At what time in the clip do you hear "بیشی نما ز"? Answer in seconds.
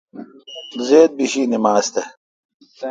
1.17-1.87